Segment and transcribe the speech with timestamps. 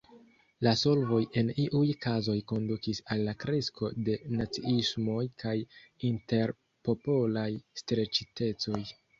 [0.67, 5.55] La solvoj en iuj kazoj kondukis al la kresko de naciismoj kaj
[6.11, 7.49] interpopolaj
[7.85, 8.85] streĉitecoj.